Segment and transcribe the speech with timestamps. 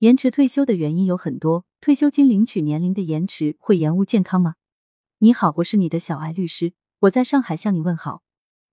[0.00, 4.56] 延迟退休的原因有很多，退休金领取年龄的延迟会延误健康吗？
[5.20, 8.22] 你好，我是你的小艾律师，我在上海向你问好。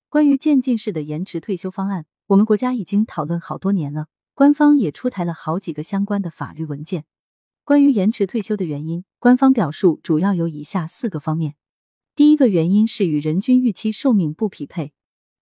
[0.10, 7.06] 关于渐进式的延迟退休方案，我们国家已经讨论好多年了，官方也出台了好几个相关的法律文件。
[7.64, 11.56] 关于延迟退休的原因，官方表述主要有以下四个方面。
[12.18, 14.92] 第一个原因是与人均预期寿命不匹配。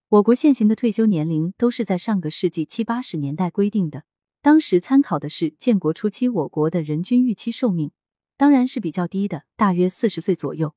[0.09, 4.03] 我国现行的退休年龄都是在上个世纪七八十年代规定的，
[4.43, 7.91] 当时参考的是建国初期我国的人均预期寿命，
[8.37, 10.73] 当然是比较低的，大约四十岁左右。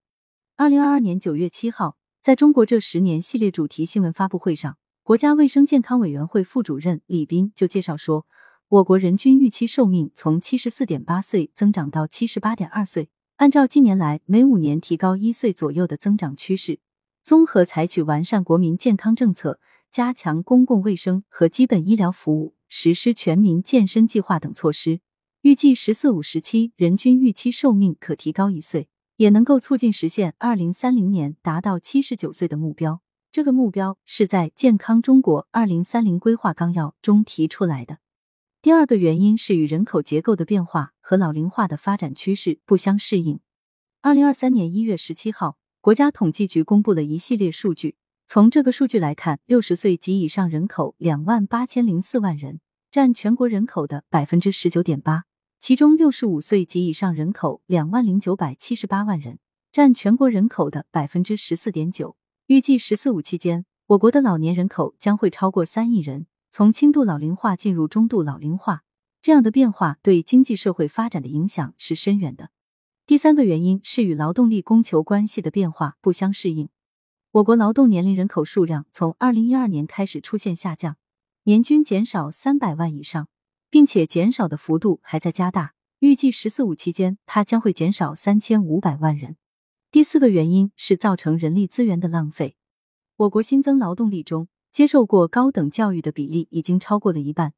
[0.56, 8.26] 二零二二年九月七号，在中国这十年系列主题新闻发布会上，国家卫生健康委员会副主任李斌就介绍说，
[8.68, 13.08] 我国人均预期寿命从七十四点八岁增长到七十八点二岁。
[13.36, 16.80] 按照近年来每五年提高一岁左右的增长趋势，
[17.22, 19.58] 综合采取完善国民健康政策、
[19.90, 25.00] 加强公共卫生和基本医疗服务、实施全民健身计划等措施，
[25.42, 33.00] 预计“十四五”时期人均预期寿命可提高一岁，也能够促进实现二零三零年达到七十九岁的目标。
[33.30, 37.98] 这个目标是在《健康中国二零三零规划纲要》中提出来的。
[38.60, 43.38] 第二个原因是与人口结构的变化和老龄化的发展趋势不相适应。
[44.02, 47.94] 二零二三年一月十七号，国家统计局公布了一系列数据。
[48.26, 52.58] 从这个数据来看，六十岁及以上人口两万八千零四万人，
[52.94, 55.24] 占全国人口的百分之十九点八。
[55.58, 59.40] 其中，六十五岁及以上人口两万零九百七十八万人，
[59.72, 62.16] 占全国人口的百分之十四点九。
[62.46, 66.28] 预计“十四五”期间，我国的老年人口将会超过三亿人。
[66.52, 68.84] 从轻度老龄化进入中度老龄化，
[69.20, 72.50] 这样的变化对经济社会发展的影响是深远的。
[73.04, 76.68] 第三个原因是与劳动力供求关系的变化不相适应。
[77.32, 80.96] 我国劳动年龄人口数量从二零一二年开始出现下降，
[81.46, 83.28] 年均减少三百万以上，
[83.68, 85.74] 并且减少的幅度还在加大。
[85.98, 89.36] 预计“十四五”期间，它将会减少三千五百万人。
[89.90, 92.56] 第四个原因是造成人力资源的浪费。
[93.16, 97.52] 我国新增劳动力中，接受过高等教育的比例已经超过了一半，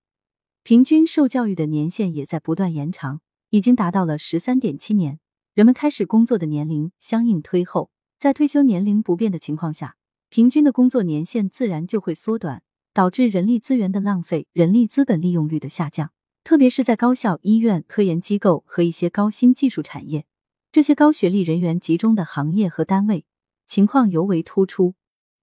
[0.64, 3.20] 平均受教育的年限也在不断延长，
[3.50, 5.20] 已经达到了十三点七年。
[5.54, 9.96] 人们开始工作的年龄相应推后，在退休年龄不变的情况下，
[10.28, 12.64] 平均的工作年限自然就会缩短，
[12.96, 16.12] 导致人力资源的浪费、人力资本利用率的下降。
[16.42, 20.24] 特别是在高校、医院、科研机构和一些高新技术产业，
[20.72, 23.26] 这些高学历人员集中的行业和单位，
[23.66, 24.94] 情况尤为突出。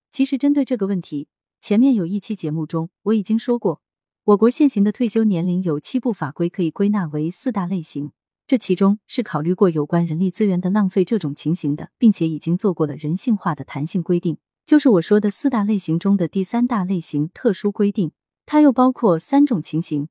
[0.09, 1.27] 其实，针对这个问题，
[1.61, 3.83] 前面有一期节目中，我已经说过，
[4.23, 8.13] 我国现行的退休年龄有七部法规可以归纳为四大类型，
[8.47, 18.11] 这其中是考虑过有关人力资源的浪费这种情形的，并且已经做过了人性化的弹性规定，就是我说的四大类型中的第三大类型特殊规定。
[18.45, 20.09] 它又包括三种情形，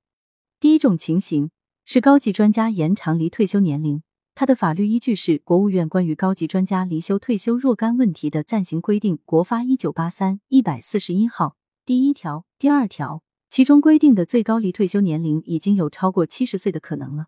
[0.58, 1.50] 第一种情形
[1.84, 4.02] 是高级专家延长离退休年龄。
[4.34, 17.26] 它的法律依据是国务院关于高级专家离休退休若干问题的暂行规定（国发一九八三一百四十一号）第一条、第二条，其中规定的最高离退休年龄已经有超过七十岁的可能了。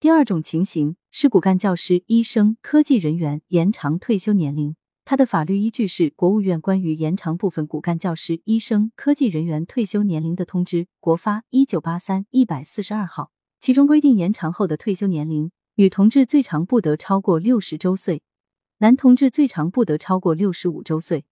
[0.00, 4.74] 第二种情形是骨干教师、医生、科技人员延长退休年龄，
[5.04, 15.50] 它的法律依据是国务院关于延长部分骨干教师、医生、科技人员退休年龄的通知（国发一九八三一百四十二号），其中规定延长后的退休年龄。
[15.74, 18.22] 女同志最长不得超过六十周岁，
[18.78, 21.24] 男同志最长不得超过六十五周岁。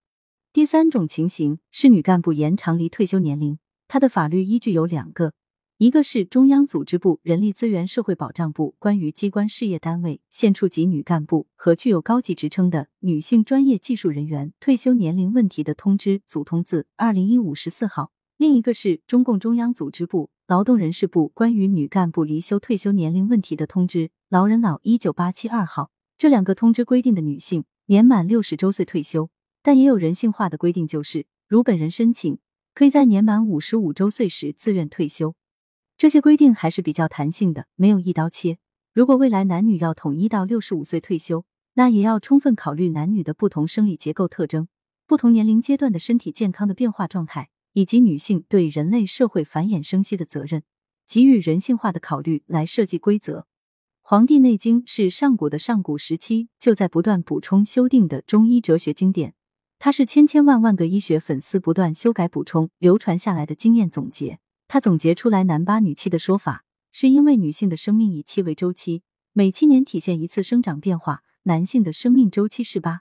[0.53, 5.35] 第三种情形是女干部延长离退休年龄，它的法律依据有两个，
[5.81, 24.11] 一个是中央组织部人力资源社会保障部关于机关事业单位县处级女干部和具有高级职称的女性专业技术人员退休年龄问题的通知（组通字二零一五十四号），另一个是中共中央组织部劳动人事部关于女干部离休退休年龄问题的通知。
[24.29, 29.31] 老人老一九八七二号，这两个通知规定的女性年满六十周岁退休，
[29.63, 32.39] 但也有人性化的规定，就是如本人申请，
[32.75, 35.35] 可以在年满五十五周岁时自愿退休。
[36.01, 38.57] 这些规定还是比较弹性的，没有一刀切。
[38.95, 41.45] 如果未来男女要统一到六十五岁退休，
[41.75, 44.69] 那也要充分考虑男女的不同生理结构特征、
[45.07, 50.63] 不同年龄阶段的身体健康的变化状态，以及女性对人类社会繁衍生息的责任，
[51.07, 53.41] 给予人性化的考虑来设计规则。
[54.01, 59.35] 《黄帝内经》是上古的上古时期就在不断补充修订的中医哲学经典，
[59.79, 64.39] 它是千千万万个医学粉丝不断修改补充流传下来的经验总结。
[64.73, 69.03] 他总结出来男八女七的说法，是因为女性的生命以七为周期，
[69.33, 73.01] 每七年体现一次生长变化；男性的生命周期是八，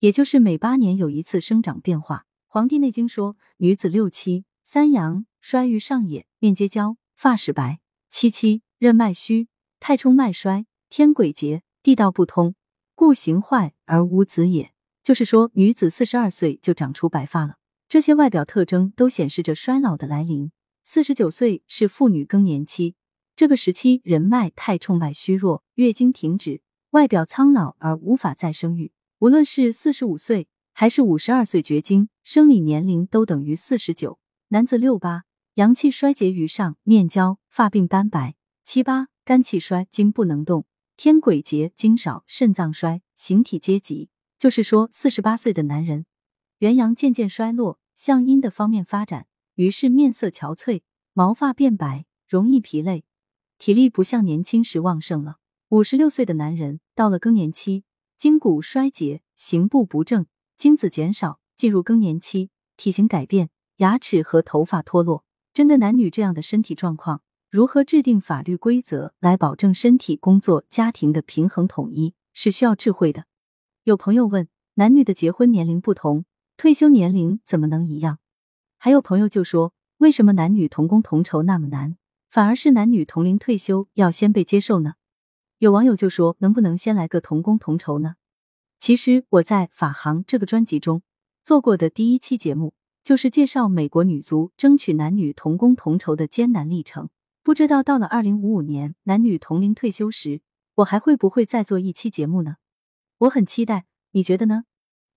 [0.00, 2.16] 也就是每八年有一次生长变化。
[2.48, 7.76] 《黄帝内经》说，女子六七三阳，衰于上也，面皆焦，发始白；
[8.10, 9.46] 七七任脉虚，
[9.78, 12.56] 太冲脉衰，天癸竭，地道不通，
[12.96, 14.72] 故形坏而无子也。
[15.04, 17.58] 就是说，女子四十二岁就长出白发了，
[17.88, 20.50] 这些外表特征都显示着衰老的来临。
[20.88, 22.94] 四十九岁是妇女更年期，
[23.34, 28.92] 这个时期人脉太冲脉虚弱，月经停止，外表苍老而无法再生育。
[29.18, 34.20] 无论是四十五岁还是五十二岁绝经，生理年龄都等于四十九。
[34.50, 35.24] 男子六八，
[35.54, 40.66] 阳气衰竭于上，面焦，发鬓斑白；七八，肝气衰，精不能动，
[40.96, 44.08] 天癸竭，精少，肾脏衰，形体皆极。
[44.38, 46.06] 就是说，四十八岁的男人，
[46.58, 50.82] 元阳渐渐衰落，向阴的方面发展，于是面色憔悴，
[51.14, 53.04] 毛发变白，容易疲累，
[53.58, 55.38] 体力不像年轻时旺盛了。
[55.70, 57.84] 五十六岁的男人到了更年期，
[58.18, 60.26] 筋骨衰竭，行步不正，
[60.56, 63.48] 精子减少，进入更年期，体型改变，
[63.78, 65.24] 牙齿和头发脱落。
[65.54, 73.24] 针对男女这样的身体状况，如何制定法律规则来保证身体、工作、家庭的平衡统一，是需要智慧的。
[73.84, 76.26] 有朋友问，男女的结婚年龄不同，
[76.58, 78.18] 退休年龄怎么能一样？
[78.86, 81.96] 还有朋友就说，为什么男女同工同酬那么难，
[82.30, 84.94] 反而是男女同龄退休要先被接受呢？
[85.58, 88.14] 有网友就说，能不能先来个同工同酬呢？
[88.78, 91.02] 其实我在法航这个专辑中
[91.42, 97.08] 做过的第一期节目，就是介绍美国女足争取男女同工同酬的艰难历程。
[97.42, 100.42] 不知道到了二零五五年男女同龄退休时，
[100.76, 102.58] 我还会不会再做一期节目呢？
[103.18, 104.62] 我很期待，你觉得呢？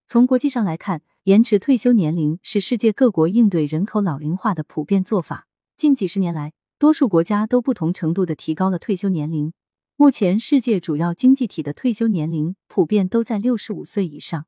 [0.07, 5.47] 从国际上来看，延迟退休年龄是世界各国应对人口老龄化的普遍做法。
[5.75, 9.51] 近几十年来，多数国家都不同程度的提高了退休年龄。
[9.97, 14.45] 目前，世界主要经济体的退休年龄普遍都在六十五岁以上。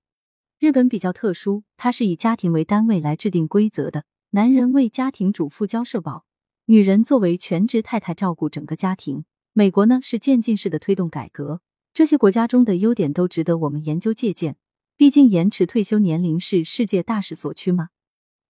[0.59, 6.23] 日本比较特殊，它是以家庭为单位来制定规则的，男人为家庭主妇交社保，
[6.67, 9.25] 女人作为全职太太照顾整个家庭。
[9.51, 11.59] 美国呢是渐进式的推动改革。
[11.93, 14.55] 这些国家中的优点都值得我们研究借鉴。
[15.01, 17.89] 毕竟，延迟退休年龄是世界大势所趋吗？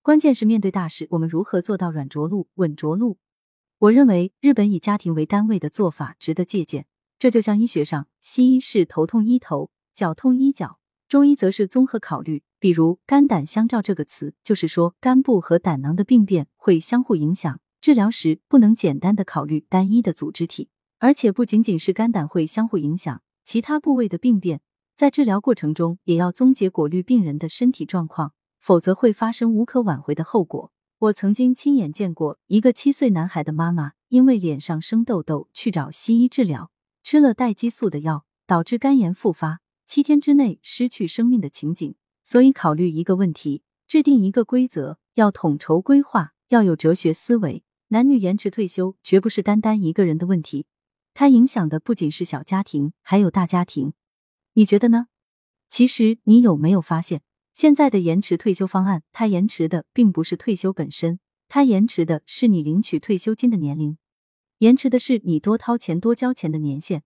[0.02, 3.20] 关键是面对大事，我们如何做到软着陆、稳着陆？
[3.78, 6.88] 我认为，日本以家庭为单位的做法值得借鉴。
[7.18, 10.78] 这就像医学上，西医是头痛医头，脚痛医脚，
[11.08, 12.44] 中医则是综合考虑。
[12.60, 20.68] 比如“肝胆相照”这个词，就是说肝部和胆囊的病变会相互影响，治疗时不能简单的考虑单一的组织体，
[21.00, 23.22] 而且不仅仅是肝胆会相互影响。
[23.46, 24.62] 其他部位的病变，
[25.02, 30.72] 在治疗过程中也要综结果滤病人的身体状况，否则会发生无可挽回的后果。
[31.00, 36.70] 我曾经亲眼见过一个七岁男孩的妈妈，因为脸上生痘痘去找西医治疗，
[37.02, 41.96] 吃了带激素的药，导致肝炎复发，七天之内失去生命的情景。
[42.24, 47.64] 所以，考虑一个问题，制定一个规则，要统筹规划，要有哲学思维。
[47.88, 50.68] 男女延迟退休绝不是单单一个人的问题。
[51.16, 53.94] 它影响的不仅是小家庭，还有大家庭。
[54.54, 55.08] 你觉得呢？
[55.70, 57.22] 其实你有没有发现，
[57.54, 63.98] 现在的延迟退休方案，它延迟的并不是退休本身，它延迟的是你领取退休金的年龄，
[64.58, 67.04] 延迟的是你多掏钱、多交钱的年限。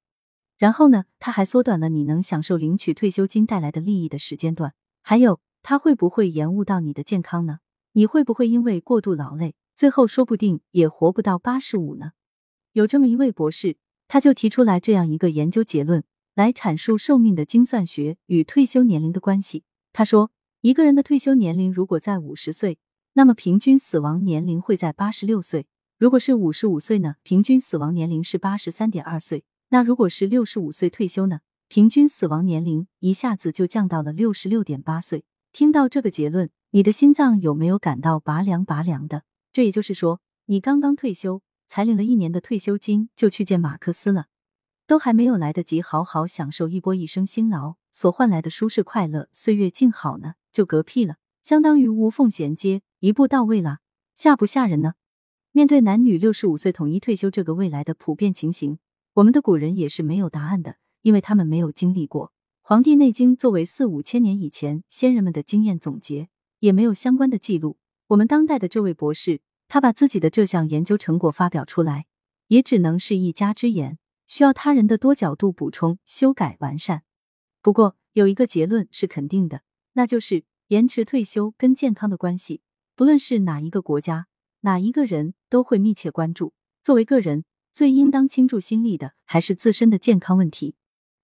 [0.58, 4.74] 然后呢，它还缩短了你能享受领取退休金带来的利益的时间段。
[5.04, 7.60] 还有，它会不会延误到你的健康呢？
[7.92, 12.14] 你会不会因为过度劳累，最后说不定也活不到八十五呢？
[12.72, 13.78] 有这么一位博士。
[14.08, 16.04] 他就提出来这样一个研究结论，
[16.36, 19.64] 来阐述寿命的精算学与退休年龄的关系。
[19.92, 22.78] 他说，一个人的退休年龄如果在五十岁，
[23.14, 25.64] 那么平均死亡年龄会在八十六岁；
[25.98, 29.46] 如果是五十五岁呢，平均死亡年龄是八十三点二岁。
[29.70, 35.26] 那如果是六十五岁退休呢，平均死亡年龄一下子就降到了六十六点八岁。
[35.52, 39.24] 听到这个结论，你的心脏有没有感到拔凉拔凉的？
[39.54, 41.42] 这也就是说，你刚刚退休。
[41.68, 44.28] 才领了一年的退休金就去见马克思了，
[44.88, 53.80] 都还没有来得及好好享受一波一生辛劳所换来的舒适快乐岁月静好呢，就嗝屁了，相当于无缝衔接，一步到位了，
[54.16, 54.94] 吓不吓人呢？
[55.52, 58.80] 面对男女六十五岁统一退休这个未来的普遍情形，
[59.14, 62.28] 我们的古人也是没有答案的，因为他们没有经历过。
[62.62, 67.78] 《黄帝内经》作为四五千年以前先人们的经验总结，也没有相关的记录。
[68.08, 69.42] 我们当代的这位博士。
[69.68, 72.06] 他把自己的这项研究成果发表出来，
[72.50, 77.04] 也只能是一家之言，需要他人的多角度补充、修改、完善。
[77.62, 79.62] 不过有一个结论是肯定的，
[79.94, 82.62] 那就是延迟退休跟健康的关系，
[82.96, 84.28] 不论是哪一个国家、
[84.62, 86.54] 哪一个人都会密切关注。
[86.82, 90.76] 作为个人，最应当倾注心力的还是自身的健康问题。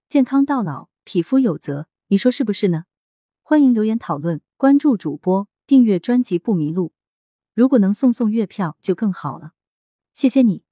[0.09, 2.85] 健康到老，匹夫有责，你说是不是呢？
[3.41, 6.93] 欢迎留言讨论，关注主播，订阅专辑不迷路。
[7.53, 9.53] 如果能送送月票就更好了，
[10.13, 10.63] 谢谢你。